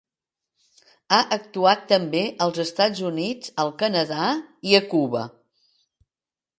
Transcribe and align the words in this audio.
Ha 1.13 1.19
actuat 1.35 1.83
també 1.91 2.23
als 2.47 2.63
Estats 2.65 3.05
Units, 3.13 3.55
al 3.67 3.73
Canadà 3.85 4.33
i 4.71 4.77
a 4.83 4.85
Cuba. 4.97 5.27